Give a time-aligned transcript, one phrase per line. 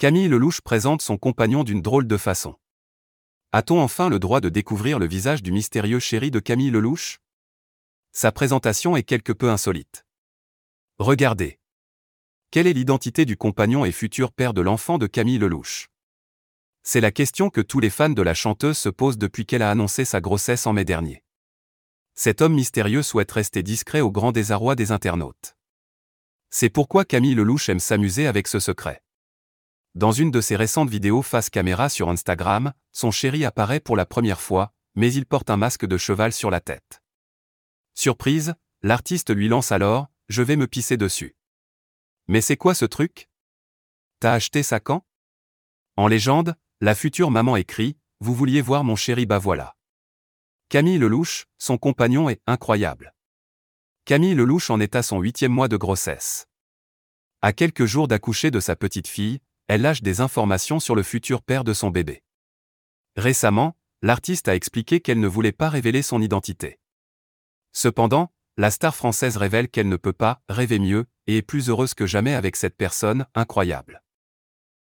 [0.00, 2.54] Camille Lelouch présente son compagnon d'une drôle de façon.
[3.52, 7.18] A-t-on enfin le droit de découvrir le visage du mystérieux chéri de Camille Lelouch?
[8.12, 10.06] Sa présentation est quelque peu insolite.
[10.98, 11.58] Regardez.
[12.50, 15.88] Quelle est l'identité du compagnon et futur père de l'enfant de Camille Lelouch?
[16.82, 19.70] C'est la question que tous les fans de la chanteuse se posent depuis qu'elle a
[19.70, 21.22] annoncé sa grossesse en mai dernier.
[22.14, 25.56] Cet homme mystérieux souhaite rester discret au grand désarroi des internautes.
[26.48, 29.02] C'est pourquoi Camille Lelouch aime s'amuser avec ce secret.
[29.96, 34.06] Dans une de ses récentes vidéos face caméra sur Instagram, son chéri apparaît pour la
[34.06, 37.02] première fois, mais il porte un masque de cheval sur la tête.
[37.94, 41.34] Surprise, l'artiste lui lance alors Je vais me pisser dessus.
[42.28, 43.28] Mais c'est quoi ce truc?
[44.20, 45.04] T'as acheté ça quand?
[45.96, 49.76] En légende, la future maman écrit Vous vouliez voir mon chéri bah voilà.
[50.68, 53.12] Camille Lelouch, son compagnon est incroyable.
[54.04, 56.46] Camille Lelouch en est à son huitième mois de grossesse.
[57.42, 61.42] À quelques jours d'accoucher de sa petite fille, elle lâche des informations sur le futur
[61.42, 62.24] père de son bébé.
[63.14, 66.80] Récemment, l'artiste a expliqué qu'elle ne voulait pas révéler son identité.
[67.70, 71.94] Cependant, la star française révèle qu'elle ne peut pas rêver mieux et est plus heureuse
[71.94, 74.02] que jamais avec cette personne incroyable.